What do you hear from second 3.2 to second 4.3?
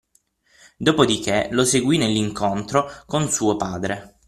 suo padre.